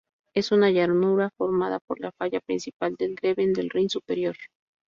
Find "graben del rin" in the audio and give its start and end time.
3.13-3.87